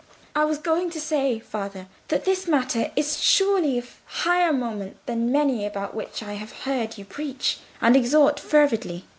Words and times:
"I 0.35 0.45
was 0.45 0.57
going 0.57 0.89
to 0.89 0.99
say, 0.99 1.37
father, 1.37 1.85
that 2.07 2.25
this 2.25 2.47
matter 2.47 2.89
is 2.95 3.21
surely 3.21 3.77
of 3.77 3.97
higher 4.05 4.51
moment 4.51 4.97
than 5.05 5.31
many 5.31 5.63
about 5.63 5.93
which 5.93 6.23
I 6.23 6.33
have 6.33 6.61
heard 6.63 6.97
you 6.97 7.05
preach 7.05 7.59
and 7.79 7.95
exhort 7.95 8.39
fervidly. 8.39 9.03